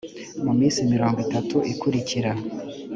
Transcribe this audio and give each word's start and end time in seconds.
muminsi 0.43 0.79
mirongo 0.93 1.17
itatu 1.25 1.57
ikurikira 1.71 2.31